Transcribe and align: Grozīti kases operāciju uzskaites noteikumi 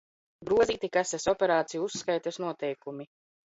Grozīti 0.49 0.89
kases 0.95 1.29
operāciju 1.35 1.87
uzskaites 1.91 2.43
noteikumi 2.47 3.11